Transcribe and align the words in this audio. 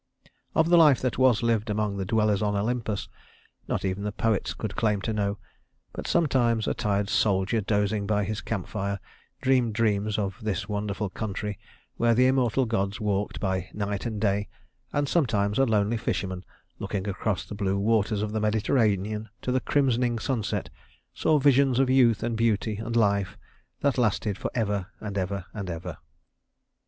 Of 0.55 0.69
the 0.69 0.77
life 0.79 0.99
that 1.01 1.19
was 1.19 1.43
lived 1.43 1.69
among 1.69 1.95
the 1.97 2.05
dwellers 2.05 2.41
on 2.41 2.55
Olympus, 2.55 3.07
not 3.67 3.85
even 3.85 4.01
the 4.03 4.11
poets 4.11 4.55
could 4.55 4.75
claim 4.75 4.99
to 5.01 5.13
know; 5.13 5.37
but 5.93 6.07
sometimes 6.07 6.67
a 6.67 6.73
tired 6.73 7.07
soldier 7.07 7.61
dozing 7.61 8.07
by 8.07 8.23
his 8.23 8.41
camp 8.41 8.67
fire 8.67 8.99
dreamed 9.41 9.75
dreams 9.75 10.17
of 10.17 10.37
this 10.41 10.67
wonderful 10.67 11.11
country 11.11 11.59
where 11.97 12.15
the 12.15 12.25
immortal 12.25 12.65
gods 12.65 12.99
walked 12.99 13.39
by 13.39 13.69
night 13.75 14.07
and 14.07 14.19
day; 14.19 14.49
and 14.91 15.07
sometimes 15.07 15.59
a 15.59 15.65
lonely 15.67 15.97
fisherman, 15.97 16.43
looking 16.79 17.07
across 17.07 17.45
the 17.45 17.53
blue 17.53 17.77
waters 17.77 18.23
of 18.23 18.31
the 18.31 18.41
Mediterranean 18.41 19.29
to 19.43 19.51
the 19.51 19.61
crimsoning 19.61 20.17
sunset, 20.17 20.71
saw 21.13 21.37
visions 21.37 21.77
of 21.77 21.91
youth 21.91 22.23
and 22.23 22.35
beauty 22.35 22.77
and 22.77 22.95
life 22.95 23.37
that 23.81 23.99
lasted 23.99 24.35
for 24.35 24.49
ever 24.55 24.87
and 24.99 25.15
ever 25.15 25.45
and 25.53 25.69
ever. 25.69 25.99